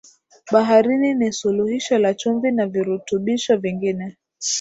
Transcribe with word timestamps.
baharini 0.51 1.13
ni 1.13 1.31
suluhisho 1.33 1.97
la 1.97 2.13
chumvi 2.13 2.51
na 2.51 2.67
virutubisho 2.67 3.57
vingine 3.57 4.17